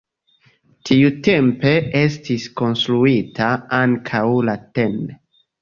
Tiutempe 0.89 1.73
estis 2.01 2.47
konstruita 2.63 3.53
ankaŭ 3.83 4.25
la 4.51 4.61
tn. 4.79 4.99